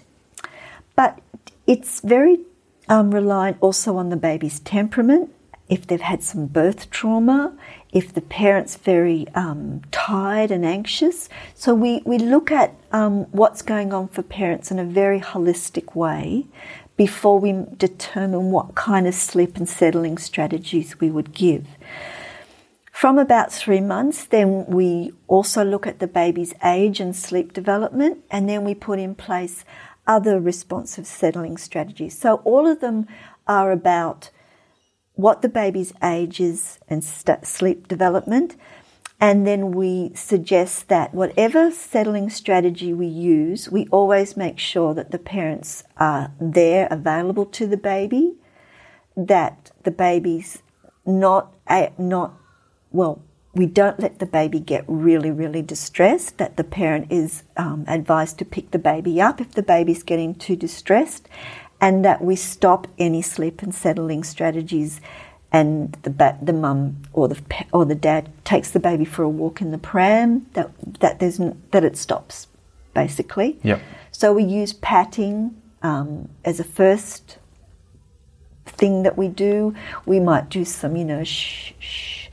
[0.96, 1.20] but
[1.66, 2.40] it's very
[2.88, 5.34] um, reliant also on the baby's temperament.
[5.70, 7.56] If they've had some birth trauma,
[7.92, 11.30] if the parent's very um, tired and anxious.
[11.56, 15.96] So we, we look at um, what's going on for parents in a very holistic
[15.96, 16.46] way
[16.98, 21.66] before we determine what kind of sleep and settling strategies we would give.
[22.92, 28.18] From about three months, then we also look at the baby's age and sleep development,
[28.30, 29.64] and then we put in place
[30.06, 32.20] other responsive settling strategies.
[32.20, 33.08] So all of them
[33.48, 34.32] are about
[35.20, 38.56] what the baby's age is and st- sleep development,
[39.20, 45.12] and then we suggest that whatever settling strategy we use, we always make sure that
[45.12, 48.36] the parents are there, available to the baby,
[49.18, 50.60] that the baby's
[51.06, 51.54] not
[51.98, 52.34] not
[52.92, 53.22] well,
[53.54, 58.40] we don't let the baby get really, really distressed, that the parent is um, advised
[58.40, 61.28] to pick the baby up if the baby's getting too distressed,
[61.82, 65.02] and that we stop any sleep and settling strategies.
[65.52, 67.42] And the ba- the mum or the
[67.74, 70.46] or the dad takes the baby for a walk in the pram.
[70.54, 72.46] That that there's n- that it stops,
[72.94, 73.60] basically.
[73.64, 73.82] Yep.
[74.12, 77.40] So we use patting um, as a first
[78.66, 79.74] thing that we do.
[80.06, 82.28] We might do some, you know, shh, shh.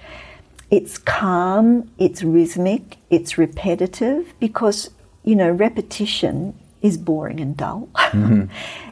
[0.71, 4.91] It's calm, it's rhythmic, it's repetitive because,
[5.23, 7.89] you know, repetition is boring and dull.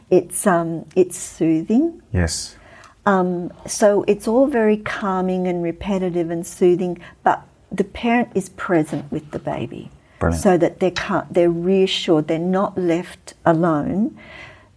[0.09, 2.01] it's, um, it's soothing.
[2.11, 2.55] Yes.
[3.05, 9.11] Um, so it's all very calming and repetitive and soothing, but the parent is present
[9.11, 9.89] with the baby.
[10.19, 10.43] Brilliant.
[10.43, 14.17] So that they're, ca- they're reassured, they're not left alone,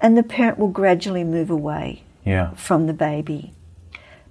[0.01, 2.51] and the parent will gradually move away Yeah.
[2.55, 3.53] from the baby.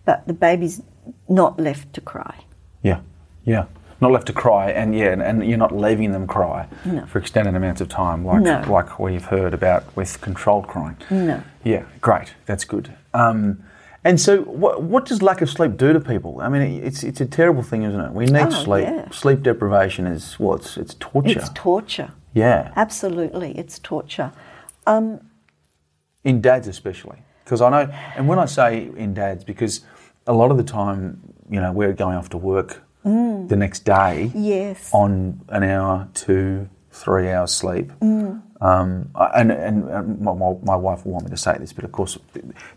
[0.06, 0.82] But the baby's
[1.28, 2.36] not left to cry.
[2.84, 3.00] Yeah.
[3.44, 3.66] Yeah.
[4.00, 7.06] Not left to cry, and yeah, and, and you're not leaving them cry No.
[7.08, 8.64] for extended amounts of time, like No.
[8.70, 10.98] like we've heard about with controlled crying.
[11.10, 11.42] No.
[11.64, 12.34] Yeah, great.
[12.46, 12.94] That's good.
[13.16, 13.64] Um,
[14.04, 16.40] and so, what, what does lack of sleep do to people?
[16.42, 18.12] I mean, it's it's a terrible thing, isn't it?
[18.12, 18.84] We need Oh, sleep.
[18.86, 19.10] yeah.
[19.10, 20.62] Sleep deprivation is what?
[20.62, 21.40] It's, it's torture.
[21.40, 22.12] It's torture.
[22.34, 24.32] yeah, Absolutely, it's torture.
[24.86, 25.20] Um,
[26.24, 27.92] in dads especially, because I know.
[28.16, 29.82] And when I say in dads, because
[30.28, 33.48] a lot of the time you know, we're going off to work Mm.
[33.50, 34.90] the next day Yes.
[34.94, 37.92] on an hour to three hours sleep.
[38.02, 38.42] Mm.
[38.60, 41.92] Um, and and, and my, my, wife will want me to say this, but of
[41.92, 42.18] course,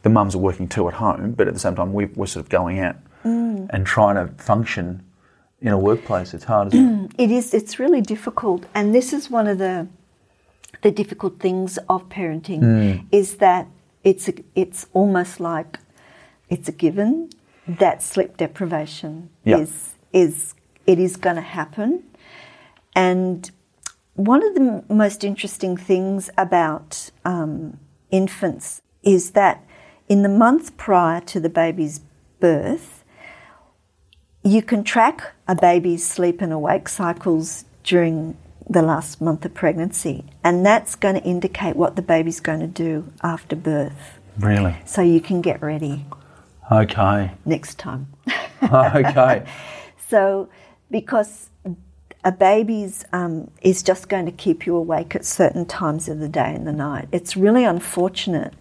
[0.03, 2.45] the mums are working too at home, but at the same time, we, we're sort
[2.45, 3.67] of going out mm.
[3.71, 5.03] and trying to function
[5.63, 6.35] in a workplace.
[6.35, 7.11] It's hard, isn't it?
[7.25, 7.55] It is.
[7.55, 9.89] It's really difficult, and this is one of the
[10.83, 13.67] the difficult things of parenting is that
[14.05, 15.79] it's a, it's almost like
[16.49, 17.31] it's a given
[17.67, 19.59] that sleep deprivation Yeah.
[19.59, 20.55] is is
[20.87, 22.03] it is going to happen,
[22.95, 23.51] and
[24.15, 27.79] one of the m- most interesting things about um,
[28.11, 29.65] infants is that
[30.09, 32.01] in the month prior to the baby's
[32.41, 33.05] birth,
[34.43, 38.37] you can track a baby's sleep and awake cycles during
[38.69, 42.67] the last month of pregnancy, and that's going to indicate what the baby's going to
[42.67, 44.19] do after birth.
[44.39, 44.77] Really?
[44.87, 46.05] So you can get ready
[46.71, 47.33] Okay.
[47.45, 48.07] next time.
[48.63, 49.45] okay.
[50.11, 50.49] So,
[50.91, 51.51] because
[52.25, 56.29] a baby's um, is just going to keep you awake at certain times of the
[56.29, 58.55] day and the night, it's really unfortunate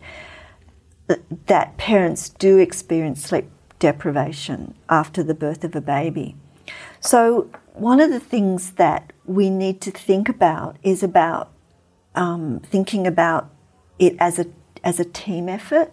[1.48, 6.36] that, parents do experience sleep deprivation after the birth of a baby.
[7.00, 11.52] So, one of the things that we need to think about is about
[12.14, 13.50] um, thinking about
[13.98, 14.46] it as a
[14.84, 15.92] as a team effort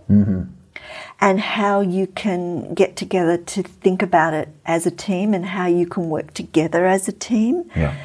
[1.21, 5.67] and how you can get together to think about it as a team and how
[5.67, 7.71] you can work together as a team.
[7.75, 7.97] Yeah.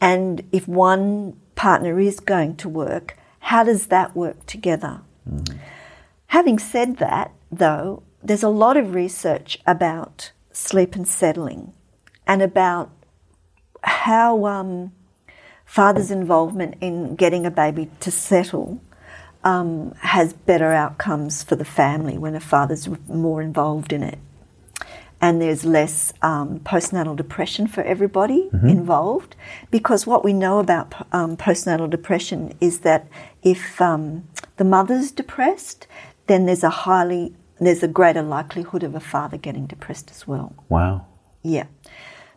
[0.00, 5.00] And if one partner is going to work, how does that work together?
[6.28, 11.72] Having said that, though, there's a lot of research about sleep and settling
[12.26, 12.90] and about
[13.82, 14.92] how um,
[15.64, 18.80] father's involvement in getting a baby to settle
[19.44, 24.18] um, has better outcomes for the family when a father's more involved in it.
[25.22, 29.36] And there's less um, postnatal depression for everybody involved
[29.70, 33.06] because what we know about um, postnatal depression is that
[33.42, 34.26] if um,
[34.56, 35.86] the mother's depressed,
[36.26, 40.54] then there's a highly there's a greater likelihood of a father getting depressed as well.
[40.70, 41.04] Wow.
[41.42, 41.66] Yeah.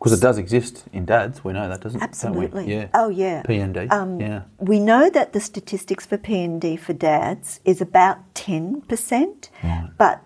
[0.04, 1.42] Because it does exist in dads.
[1.42, 2.02] We know that, doesn't?
[2.02, 2.70] Absolutely.
[2.70, 2.88] Yeah.
[2.92, 3.42] Oh, yeah.
[3.42, 3.90] PND.
[3.90, 4.42] Um, yeah.
[4.58, 9.48] We know that the statistics for PND for dads is about 10%,
[9.96, 10.20] but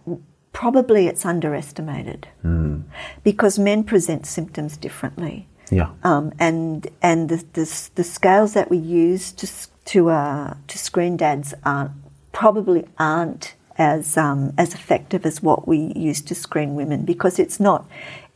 [0.52, 2.80] probably it's underestimated Hmm.
[3.22, 5.46] because men present symptoms differently.
[5.70, 5.90] Yeah.
[6.02, 9.46] Um, and and the, the, the scales that we use to,
[9.92, 11.92] to, uh, to screen dads aren't,
[12.32, 17.60] probably aren't as, um, as effective as what we use to screen women because it's
[17.60, 17.86] not.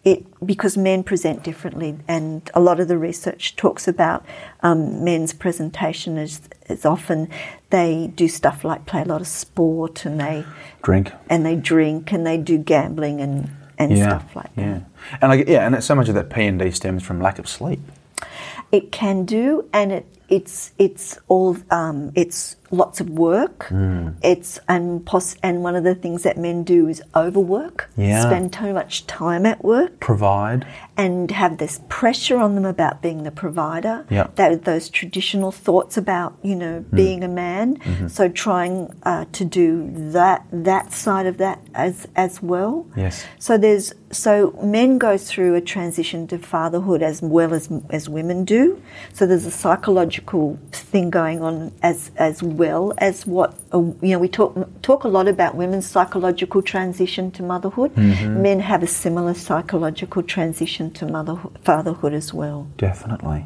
[0.04, 4.26] It, because men present differently, and a lot of the research talks about
[4.60, 7.28] um, men's presentation as, as often
[7.70, 10.44] they do stuff like play a lot of sport and they
[10.82, 11.12] Drink.
[11.30, 14.08] and they drink and they do gambling and, and Yeah.
[14.18, 14.60] stuff like that.
[14.60, 14.80] Yeah.
[15.20, 17.80] And like, yeah, and so much of that PND stems from lack of sleep.
[18.72, 23.66] It can do, and it it's it's all um, it's lots of work.
[23.68, 24.08] Hmm.
[24.22, 28.22] It's and pos- and one of the things that men do is overwork, Yeah.
[28.22, 30.64] spend too much time at work, Provide.
[30.96, 34.04] and have this pressure on them about being the provider.
[34.10, 34.28] Yeah.
[34.36, 37.76] That those traditional thoughts about you know being a man.
[37.76, 38.08] Mm-hmm.
[38.08, 42.86] So trying uh, to do that that side of that as as well.
[42.96, 43.24] Yes.
[43.38, 48.44] So there's so men go through a transition to fatherhood as well as as women
[48.44, 48.80] do.
[49.12, 52.61] So there's a psychological thing going on as as well
[52.98, 54.18] as what uh, you know.
[54.18, 57.96] We talk talk a lot about women's psychological transition to motherhood.
[57.96, 62.68] Men have a similar psychological transition to motherhood, fatherhood as well.
[62.76, 63.44] Definitely.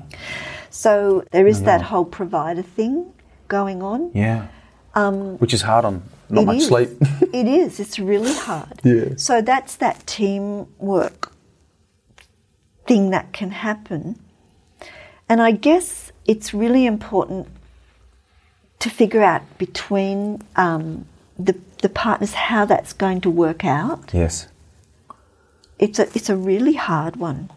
[0.70, 3.12] So there is that whole provider thing
[3.48, 4.10] going on.
[4.14, 4.48] Yeah.
[5.38, 6.66] Which is hard on not Um, much is.
[6.68, 6.90] sleep.
[7.32, 7.80] it is.
[7.80, 8.80] It's really hard.
[8.82, 9.14] Yeah.
[9.16, 11.32] So that's that teamwork
[12.86, 14.18] thing that can happen.
[15.28, 17.48] And I guess it's really important
[18.80, 21.06] to figure out between um,
[21.38, 24.10] the, the partners how that's going to work out.
[24.12, 24.48] yes.
[25.78, 27.50] It's a, it's a really hard one.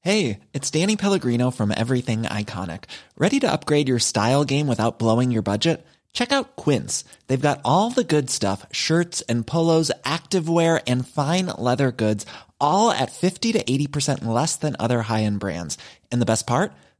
[0.00, 2.84] Hey, it's Danny Pellegrino from Everything Iconic.
[3.16, 5.84] Ready to upgrade your style game without blowing your budget?
[6.14, 7.04] Check out Quince.
[7.26, 12.24] They've got all the good stuff shirts and polos, activewear, and fine leather goods,
[12.60, 15.76] all at 50 to 80% less than other high end brands.
[16.10, 16.72] And the best part?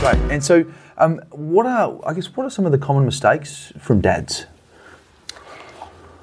[0.00, 0.16] Great.
[0.30, 0.64] And so,
[0.96, 4.46] um, what are I guess what are some of the common mistakes from dads?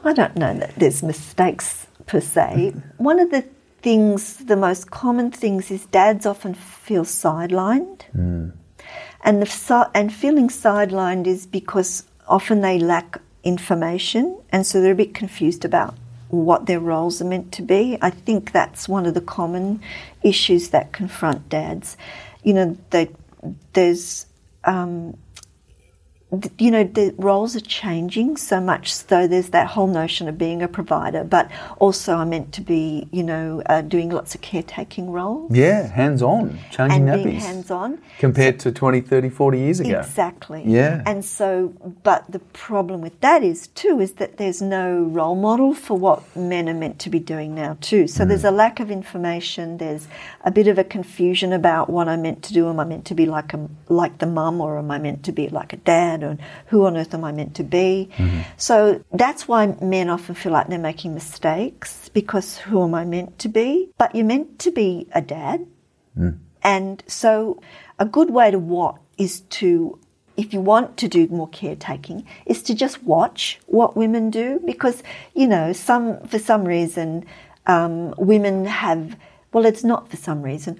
[0.03, 2.73] I don't know that there's mistakes per se.
[2.97, 3.45] One of the
[3.83, 8.05] things, the most common things, is dads often feel sidelined,
[9.23, 14.95] and the and feeling sidelined is because often they lack information, and so they're a
[14.95, 15.93] bit confused about
[16.29, 17.99] what their roles are meant to be.
[18.01, 19.81] I think that's one of the common
[20.23, 21.95] issues that confront dads.
[22.43, 23.09] You know, they,
[23.73, 24.25] there's
[24.63, 25.17] um,
[26.59, 28.93] you know, the roles are changing so much.
[28.93, 33.07] So there's that whole notion of being a provider, but also I'm meant to be,
[33.13, 37.23] you know, uh, doing lots of caretaking roles Yeah, hands on, changing and nappies.
[37.23, 37.99] being hands on.
[38.19, 39.99] compared to 20, 30, 40 years ago.
[39.99, 40.63] Exactly.
[40.65, 41.01] Yeah.
[41.05, 41.69] And so,
[42.03, 46.23] but the problem with that is too is that there's no role model for what
[46.35, 48.05] men are meant to be doing now too.
[48.05, 48.49] So there's Mm.
[48.49, 49.77] a lack of information.
[49.77, 50.09] There's
[50.43, 52.67] a bit of a confusion about what I'm meant to do.
[52.67, 55.31] Am I meant to be like a like the mum, or am I meant to
[55.31, 56.16] be like a dad?
[56.23, 58.09] And who on earth am I meant to be?
[58.17, 58.41] Mm-hmm.
[58.57, 63.39] So that's why men often feel like they're making mistakes because who am I meant
[63.39, 63.89] to be?
[63.97, 65.65] But you're meant to be a dad.
[66.63, 67.61] And so,
[67.99, 69.99] a good way to what is to,
[70.35, 75.03] if you want to do more caretaking, is to just watch what women do because
[75.35, 77.23] you know some for some reason
[77.67, 79.15] um, women have
[79.53, 80.79] well, it's not for some reason.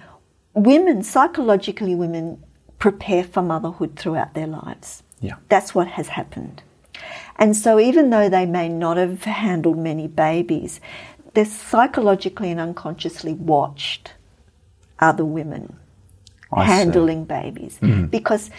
[0.54, 2.44] Women psychologically, women
[2.80, 5.04] prepare for motherhood throughout their lives.
[5.20, 5.36] Yeah.
[5.50, 6.64] That's what has happened.
[7.38, 10.80] And so, even though they may not have handled many babies,
[11.34, 14.14] they're psychologically and unconsciously watched
[15.00, 15.78] other women
[16.52, 16.72] I see.
[16.72, 18.06] handling babies mm-hmm.
[18.06, 18.50] because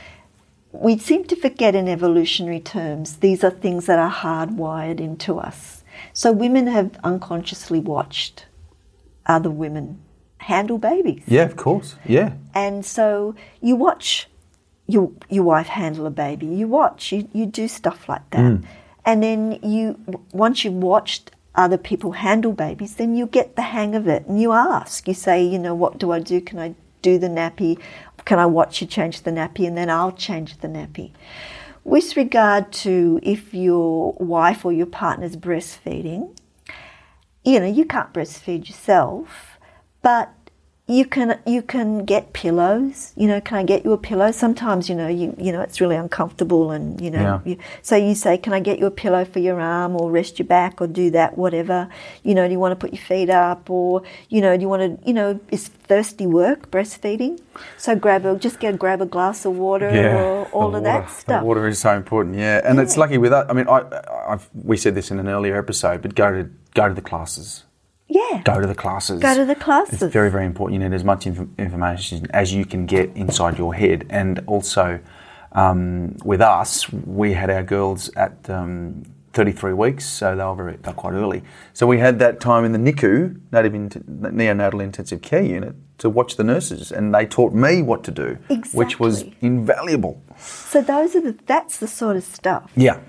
[0.73, 5.83] we seem to forget in evolutionary terms these are things that are hardwired into us.
[6.13, 8.47] So women have unconsciously watched
[9.27, 10.01] other women
[10.39, 11.25] handle babies.
[11.27, 11.97] Yeah, of course.
[12.07, 12.35] Yeah.
[12.55, 14.29] And so you watch
[14.89, 16.47] your your wife handle a baby.
[16.47, 17.13] You watch.
[17.13, 18.65] You you do stuff like that, mm.
[19.05, 20.01] and then you
[20.33, 24.41] once you've watched other people handle babies, then you get the hang of it, and
[24.41, 25.07] you ask.
[25.07, 26.41] You say, you know, what do I do?
[26.41, 27.79] Can I do the nappy?
[28.25, 31.13] Can I watch you change the nappy, and then I'll change the nappy.
[31.85, 36.35] With regard to if your wife or your partner's breastfeeding,
[37.45, 39.59] you know, you can't breastfeed yourself,
[40.03, 40.33] but
[40.91, 43.13] you can you can get pillows.
[43.15, 44.31] You know, can I get you a pillow?
[44.33, 47.41] Sometimes you know you you know it's really uncomfortable, and you know, Yeah.
[47.45, 50.39] you, so you say, can I get you a pillow for your arm, or rest
[50.39, 51.89] your back, or do that, whatever.
[52.23, 54.69] You know, do you want to put your feet up, or you know, do you
[54.69, 57.39] want to you know, is thirsty work breastfeeding?
[57.77, 61.11] So grab a just get grab a glass of water, or all of water- that
[61.11, 61.43] stuff.
[61.45, 62.37] Water is so important.
[62.37, 63.51] Yeah, and it's lucky with that.
[63.51, 63.85] I mean, I,
[64.27, 67.65] I've, we said this in an earlier episode, but go to go to the classes.
[68.09, 69.21] Yeah, Go to the classes.
[69.21, 70.03] Go to the classes.
[70.03, 70.81] It's very, very important.
[70.81, 74.07] You need as much inf- information as you can get inside your head.
[74.09, 74.99] And also,
[75.53, 80.77] um, with us, we had our girls at um, 33 weeks, so they were very,
[80.77, 81.43] they were quite early.
[81.75, 86.09] So we had that time in the NICU, native int- neonatal intensive care unit, to
[86.09, 88.39] watch the nurses, and they taught me what to do,
[88.73, 90.23] which was invaluable.
[90.39, 92.71] so those are the that's the sort of stuff.
[92.77, 93.01] Yeah.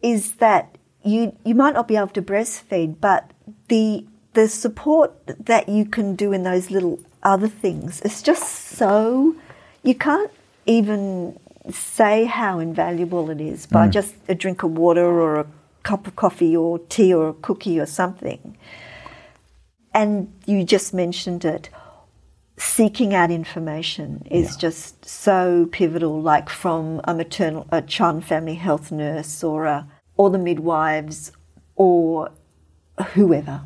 [0.00, 3.32] is that you you might not be able to breastfeed, but
[3.68, 9.34] the the support that you can do in those little other things is just so
[9.82, 10.30] you can't
[10.66, 11.38] even
[11.70, 13.90] say how invaluable it is by mm.
[13.90, 15.46] just a drink of water or a
[15.84, 18.58] cup of coffee or tea or a cookie or something.
[19.94, 21.70] And you just mentioned it.
[22.58, 28.54] Seeking out information is just so pivotal, like from a maternal, a child and family
[28.54, 29.86] health nurse, or a,
[30.16, 31.32] or the midwives,
[31.74, 32.30] or
[33.12, 33.62] whoever.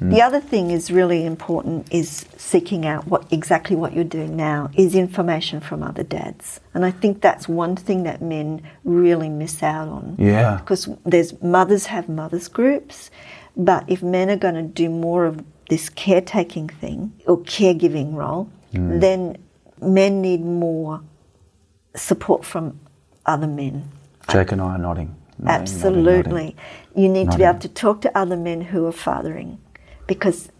[0.00, 4.70] The other thing is really important is seeking out what exactly what you're doing now
[4.74, 9.62] is information from other dads, and I think that's one thing that men really miss
[9.62, 10.16] out on.
[10.18, 10.56] Yeah.
[10.56, 13.10] because there's mothers have mothers groups,
[13.56, 18.50] but if men are going to do more of this caretaking thing or caregiving role,
[18.72, 19.00] mm.
[19.00, 19.36] then
[19.80, 21.02] men need more
[21.94, 22.78] support from
[23.26, 23.90] other men.
[24.30, 25.16] Jake and I are nodding.
[25.46, 26.56] Absolutely.
[26.94, 29.58] You need to be able to talk to other men who are fathering
[30.06, 30.50] because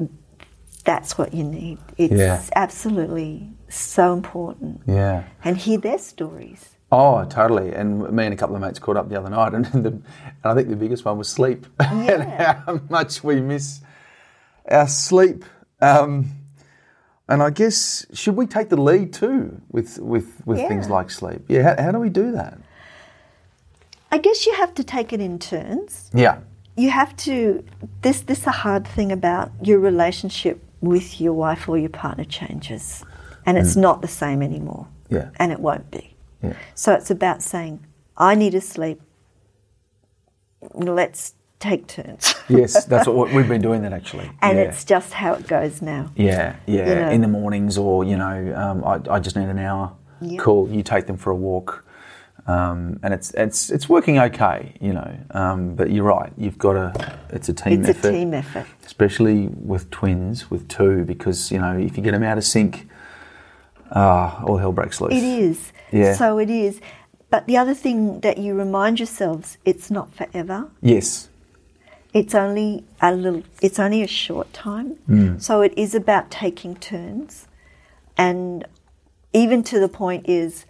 [0.85, 1.78] that's what you need.
[1.99, 2.43] It's Yeah.
[2.57, 4.83] absolutely so important.
[4.87, 5.24] Yeah.
[5.45, 6.76] And hear their stories.
[6.91, 7.72] Oh, totally.
[7.72, 10.03] And me and a couple of mates caught up the other night, and, the, and
[10.45, 13.80] I think the biggest one was sleep and how much we miss
[14.70, 15.45] our sleep.
[15.80, 16.33] Um,
[17.28, 21.43] and I guess should we take the lead too with with, with things like sleep?
[21.49, 21.74] Yeah.
[21.76, 22.59] How, how do we do that?
[24.13, 26.11] I guess you have to take it in turns.
[26.15, 26.41] Yeah.
[26.77, 27.65] You have to
[28.03, 32.25] this this is a hard thing about your relationship with your wife or your partner
[32.25, 33.05] changes.
[33.45, 34.87] And it's not the same anymore.
[35.09, 35.31] Yeah.
[35.37, 36.15] And it won't be.
[36.43, 36.55] Yeah.
[36.75, 37.85] So it's about saying,
[38.17, 39.01] I need to sleep.
[40.75, 42.35] Let's take turns.
[42.49, 43.83] Yes, that's what we've been doing.
[43.83, 44.31] That actually.
[44.43, 44.65] and yeah.
[44.65, 46.11] it's just how it goes now.
[46.17, 46.89] Yeah, yeah.
[46.89, 47.11] You know.
[47.11, 49.93] In the mornings, or you know, um, I, I just need an hour.
[50.21, 50.39] Yeah.
[50.39, 50.69] Cool.
[50.69, 51.85] You take them for a walk,
[52.47, 54.74] um, and it's it's it's working okay.
[54.80, 56.32] You know, um, but you're right.
[56.36, 57.18] You've got to.
[57.30, 58.09] It's a team It's effort.
[58.09, 58.66] a team effort.
[58.84, 62.88] especially with twins, with two, because you know if you get them out of sync,
[63.93, 65.12] ah, all hell breaks loose.
[65.12, 65.72] It is.
[65.93, 66.14] Yeah.
[66.14, 66.80] So it is.
[67.30, 70.70] But the other thing that you remind yourselves, it's not forever.
[70.82, 71.28] Yes.
[72.12, 73.43] It's only a little.
[73.62, 74.97] It's only a short time.
[75.09, 75.40] Mm.
[75.40, 77.47] So it is about taking turns,
[78.18, 78.66] and
[79.32, 80.66] even to the point is,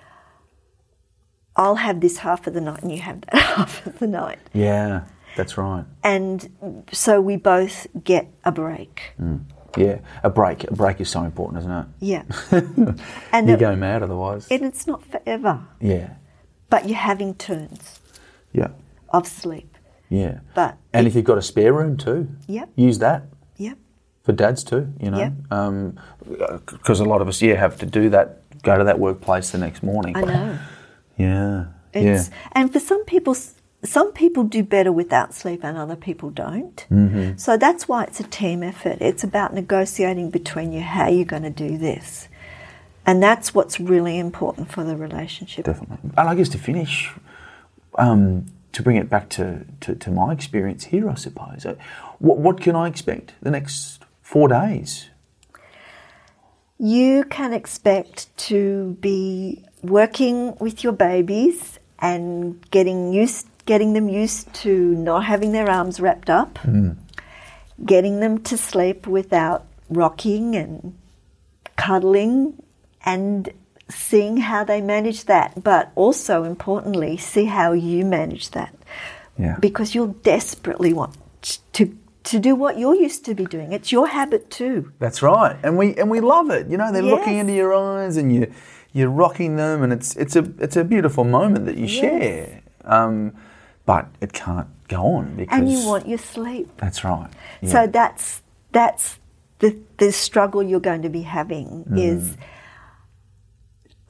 [1.56, 4.38] I'll have this half of the night, and you have that half of the night,
[4.54, 5.02] Yeah,
[5.36, 5.84] that's right.
[6.02, 9.12] and so we both get a break.
[9.20, 9.44] Mm.
[9.76, 10.64] Yeah, a break.
[10.70, 11.86] A break is so important, isn't it?
[12.00, 12.22] Yeah,
[13.32, 14.46] and you it- go mad otherwise.
[14.50, 16.14] and it's not forever, yeah,
[16.70, 18.00] but you're having turns
[18.52, 18.68] yeah,
[19.10, 19.76] of sleep.
[20.10, 20.40] yeah.
[20.54, 22.68] But And if you've got a spare room too, Yep.
[22.76, 23.24] use that.
[23.56, 23.78] Yep.
[24.24, 25.30] for dads too, you know, Yeah.
[25.50, 25.98] Um,
[26.40, 29.50] uh, because a lot of us, yeah, have to do that, go to that workplace
[29.50, 30.16] the next morning.
[30.16, 30.58] I know.
[31.16, 33.36] Yeah, It's, yeah, And for some people,
[33.84, 36.86] some people do better without sleep and other people don't.
[36.90, 37.36] Mm-hmm.
[37.36, 38.98] So that's why it's a team effort.
[39.00, 42.28] It's about negotiating between you how you're going to do this.
[43.04, 45.64] And that's what's really important for the relationship.
[45.64, 46.10] definitely.
[46.16, 47.10] And I guess to finish,
[47.96, 51.74] um, to bring it back to, to, to my experience here, I suppose, uh,
[52.20, 55.10] what, what can I expect the next four days?
[56.82, 64.52] You can expect to be working with your babies and getting used getting them used
[64.52, 66.90] to not having their arms wrapped up, hmm.
[67.84, 70.98] getting them to sleep without rocking and
[71.76, 72.60] cuddling
[73.04, 73.52] and
[73.88, 78.74] seeing how they manage that, but also importantly, see how you manage that.
[79.38, 79.56] Yeah.
[79.60, 81.16] Because you'll desperately want
[81.74, 83.72] to to do what you're used to be doing.
[83.72, 84.92] It's your habit too.
[84.98, 86.68] That's right, and we and we love it.
[86.68, 88.52] You know, they're looking into your eyes, and you
[88.92, 92.00] you're rocking them, and it's it's a it's a beautiful moment that you Yes.
[92.00, 92.62] share.
[92.84, 93.32] Um,
[93.86, 96.68] but it can't go on because And you want your sleep.
[96.76, 97.28] that's right.
[97.60, 97.70] Yeah.
[97.72, 98.42] So that's
[98.72, 99.18] that's
[99.60, 101.98] the the struggle you're going to be having Mm.
[101.98, 102.36] is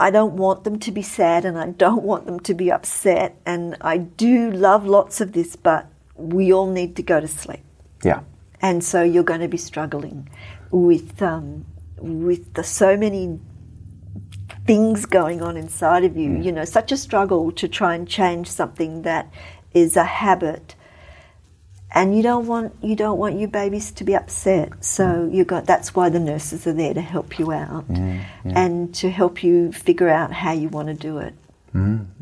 [0.01, 3.37] I don't want them to be sad and I don't want them to be upset
[3.47, 5.87] and I do love lots of this but
[6.17, 7.61] we all need to go to sleep.
[8.03, 8.21] Yeah,
[8.61, 10.29] And so you're going to be struggling
[10.71, 11.67] with um,
[11.99, 13.39] with the so many
[14.67, 16.31] things going on inside of you.
[16.31, 16.45] Mm.
[16.45, 19.33] You know, such a struggle to try and change something that
[19.73, 20.75] is a habit,
[21.95, 24.85] and you don't want you don't want your babies to be upset.
[24.85, 27.85] So you got that's why the nurses are there to help you out
[28.45, 31.35] and to help you figure out how you want to do it.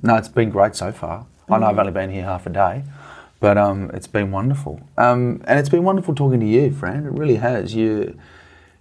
[0.03, 1.26] no, it's been great so far.
[1.49, 2.85] I know I've only been here half a day,
[3.41, 7.07] but um, it's been wonderful, um, and it's been wonderful talking to you, Fran.
[7.07, 7.74] It really has.
[7.74, 8.18] You.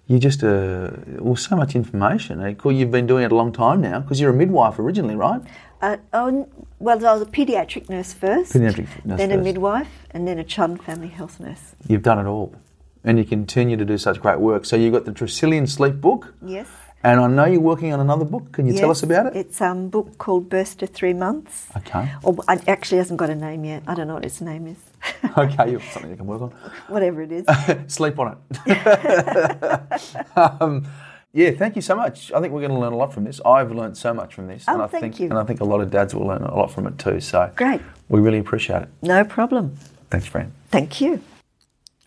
[0.08, 0.90] You just uh,
[1.20, 2.56] well, so much information.
[2.56, 5.40] Cool, You've been doing it a long time now because you're a midwife originally, right?
[5.84, 6.50] Uh, oh,
[6.80, 10.44] well, I was a paediatric nurse first, Paediatric nurse then a midwife, and then a
[10.44, 11.76] child and family health nurse.
[11.88, 12.56] You've done it all,
[13.04, 14.66] and you continue to do such great work.
[14.66, 16.68] So you've got the Tresillian Sleep book, Yes.
[17.04, 18.52] And I know you're working on another book.
[18.52, 19.36] Can you tell us about it?
[19.36, 21.68] It's a um, book called Burst of Three Months.
[21.78, 22.12] Okay.
[22.24, 23.84] Or it actually hasn't got a name yet.
[23.88, 24.78] I don't know what its name is.
[25.38, 26.50] okay, you've something you can work on.
[26.88, 27.46] Whatever it is.
[27.94, 28.38] Sleep on
[28.68, 30.22] it.
[30.36, 30.86] um,
[31.32, 32.32] yeah, thank you so much.
[32.32, 33.40] I think we're going to learn a lot from this.
[33.46, 35.30] I've learned so much from this, Oh, and I thank think you.
[35.30, 37.20] and I think a lot of dads will learn a lot from it too.
[37.22, 37.82] So Great.
[38.10, 38.90] we really appreciate it.
[39.04, 39.76] No problem.
[40.10, 40.52] Thanks, Fran.
[40.72, 41.22] Thank you.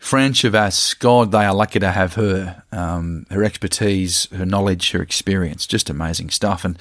[0.03, 2.61] Fran Chavas, God, they are lucky to have her.
[2.73, 6.65] Um, her expertise, her knowledge, her experience, just amazing stuff.
[6.65, 6.77] And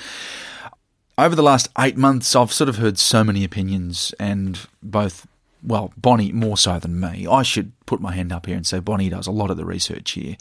[1.16, 5.24] over the last eight months, I've sort of heard so many opinions, and both,
[5.62, 7.24] well, Bonnie more so than me.
[7.28, 9.64] I should put my hand up here and say Bonnie does a lot of the
[9.64, 10.36] research here.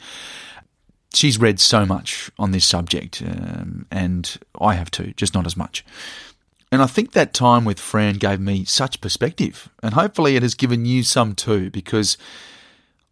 [1.14, 5.56] She's read so much on this subject, um, and I have too, just not as
[5.56, 5.84] much.
[6.72, 9.68] And I think that time with Fran gave me such perspective.
[9.84, 12.18] And hopefully it has given you some too, because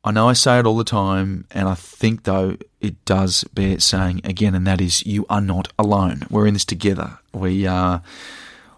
[0.02, 3.78] I know I say it all the time, and I think, though, it does bear
[3.80, 6.22] saying again, and that is you are not alone.
[6.30, 7.18] We're in this together.
[7.34, 8.02] We are.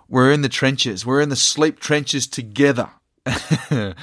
[0.08, 1.06] We're in the trenches.
[1.06, 2.90] We're in the sleep trenches together.
[3.70, 3.94] and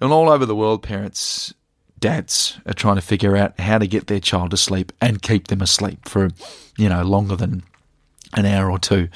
[0.00, 1.52] all over the world, parents,
[1.98, 5.48] dads are trying to figure out how to get their child to sleep and keep
[5.48, 6.30] them asleep for,
[6.78, 7.64] you know, longer than
[8.34, 9.08] an hour or two.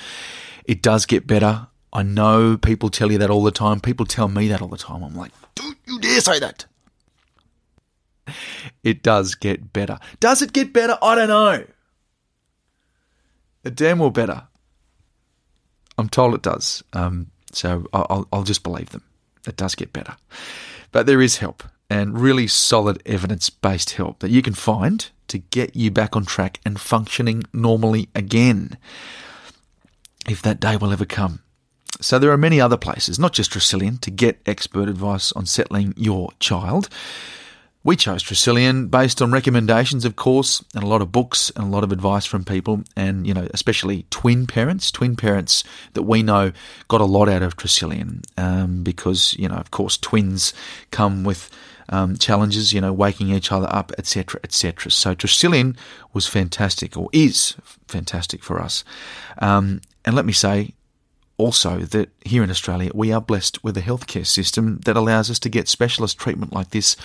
[0.64, 1.68] It does get better.
[1.92, 3.80] I know people tell you that all the time.
[3.80, 5.02] People tell me that all the time.
[5.02, 6.66] I'm like, don't you dare say that.
[8.82, 9.98] It does get better.
[10.20, 10.98] Does it get better?
[11.02, 11.64] I don't know.
[13.64, 14.44] It damn well better.
[15.98, 16.82] I'm told it does.
[16.92, 19.02] Um, so I'll, I'll just believe them.
[19.46, 20.16] It does get better.
[20.92, 25.38] But there is help and really solid evidence based help that you can find to
[25.38, 28.76] get you back on track and functioning normally again
[30.28, 31.40] if that day will ever come.
[32.00, 35.94] So there are many other places, not just Tresillian, to get expert advice on settling
[35.96, 36.88] your child.
[37.86, 41.68] We chose Tresillian based on recommendations, of course, and a lot of books and a
[41.68, 45.62] lot of advice from people, and you know, especially twin parents, twin parents
[45.92, 46.50] that we know
[46.88, 50.52] got a lot out of Tresillian um, because you know, of course, twins
[50.90, 51.48] come with
[51.88, 54.90] um, challenges, you know, waking each other up, etc., etc.
[54.90, 55.76] So Tresillian
[56.12, 57.54] was fantastic, or is
[57.86, 58.82] fantastic for us.
[59.38, 60.74] Um, and let me say,
[61.36, 65.38] also that here in Australia we are blessed with a healthcare system that allows us
[65.38, 66.96] to get specialist treatment like this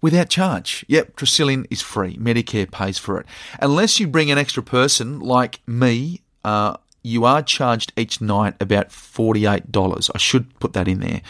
[0.00, 0.84] without charge.
[0.88, 2.16] Yep, Tresillian is free.
[2.16, 3.26] Medicare pays for it.
[3.60, 8.90] Unless you bring an extra person like me, uh, you are charged each night about
[8.90, 10.10] $48.
[10.14, 11.22] I should put that in there.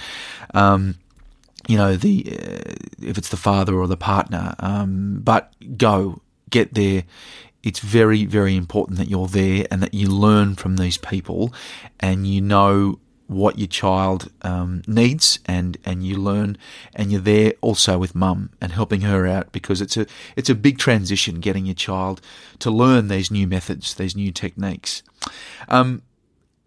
[0.55, 0.97] Um,
[1.67, 6.75] you know, the uh, if it's the father or the partner, um, but go, get
[6.75, 7.05] there.
[7.63, 11.53] It's very, very important that you're there and that you learn from these people
[12.01, 16.57] and you know what your child um, needs and and you learn
[16.95, 20.55] and you're there also with mum and helping her out because it's a it's a
[20.55, 22.21] big transition getting your child
[22.59, 25.03] to learn these new methods these new techniques.
[25.69, 26.03] Um,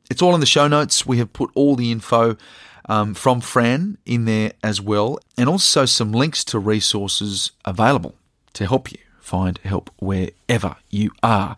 [0.09, 1.05] it's all in the show notes.
[1.05, 2.37] We have put all the info
[2.87, 8.15] um, from Fran in there as well and also some links to resources available
[8.53, 11.55] to help you find help wherever you are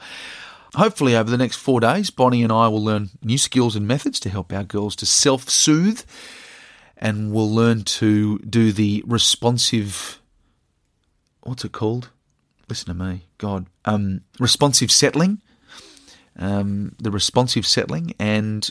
[0.75, 4.19] Hopefully, over the next four days, Bonnie and I will learn new skills and methods
[4.21, 6.01] to help our girls to self soothe,
[6.97, 10.19] and we'll learn to do the responsive.
[11.43, 12.09] What's it called?
[12.69, 13.67] Listen to me, God.
[13.85, 15.41] Um, responsive settling.
[16.37, 18.67] Um, the responsive settling, and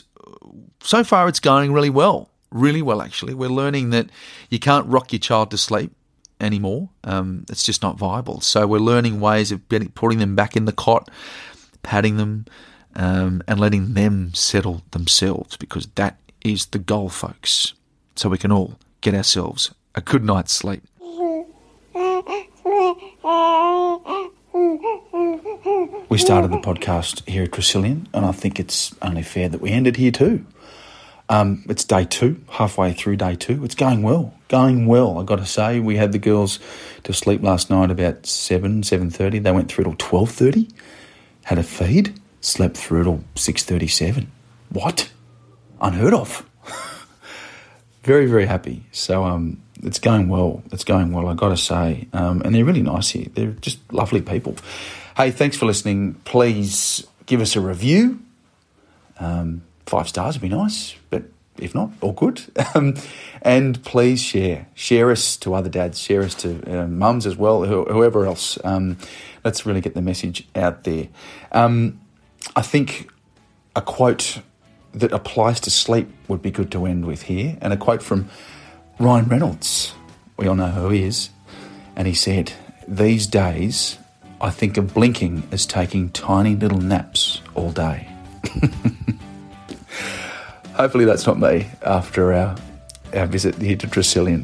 [0.81, 2.29] so far it's going really well.
[2.51, 3.33] Really well, actually.
[3.33, 4.09] We're learning that
[4.49, 5.95] you can't rock your child to sleep
[6.41, 6.89] anymore.
[7.03, 8.41] Um, it's just not viable.
[8.41, 9.61] So we're learning ways of
[9.95, 11.09] putting them back in the cot
[11.83, 12.45] patting them,
[12.95, 17.73] um, and letting them settle themselves because that is the goal, folks.
[18.15, 20.83] So we can all get ourselves a good night's sleep.
[26.09, 29.71] We started the podcast here at Tresillian, and I think it's only fair that we
[29.71, 30.45] end it here too.
[31.29, 33.63] Um, it's day two, halfway through day two.
[33.63, 35.17] It's going well, going well.
[35.17, 36.59] I got to say, we had the girls
[37.03, 39.39] to sleep last night about seven, seven thirty.
[39.39, 40.69] They went through till twelve thirty
[41.43, 44.27] had a feed, slept through till 6.37.
[44.69, 45.11] What?
[45.81, 46.45] Unheard of.
[48.03, 48.83] very, very happy.
[48.91, 50.63] So um, it's going well.
[50.71, 52.07] It's going well, i got to say.
[52.13, 53.27] Um, and they're really nice here.
[53.33, 54.55] They're just lovely people.
[55.15, 56.15] Hey, thanks for listening.
[56.25, 58.19] Please give us a review.
[59.19, 61.23] Um, five stars would be nice, but
[61.59, 62.41] if not, all good.
[62.75, 62.95] Um,
[63.43, 64.67] and please share.
[64.73, 65.99] Share us to other dads.
[65.99, 68.57] Share us to uh, mums as well, whoever else.
[68.63, 68.97] Um,
[69.43, 71.09] let's really get the message out there.
[71.51, 71.99] Um,
[72.55, 73.09] I think
[73.75, 74.39] a quote
[74.93, 78.29] that applies to sleep would be good to end with here, and a quote from
[78.97, 79.93] Ryan Reynolds.
[80.37, 81.29] We all know who he is.
[81.95, 82.53] And he said,
[82.87, 83.97] These days,
[84.41, 88.07] I think of blinking as taking tiny little naps all day.
[90.75, 92.55] Hopefully, that's not me after our,
[93.13, 94.43] our visit here to Tresillian.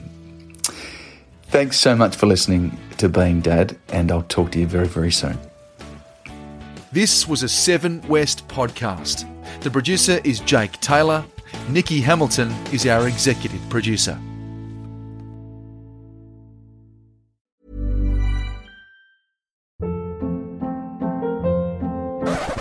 [1.48, 5.12] Thanks so much for listening to Being Dad, and I'll talk to you very, very
[5.12, 5.38] soon.
[6.92, 9.26] This was a Seven West podcast.
[9.62, 11.26] The producer is Jake Taylor.
[11.68, 14.18] Nikki Hamilton is our executive producer.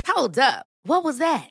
[0.06, 0.66] Hold up.
[0.84, 1.50] What was that?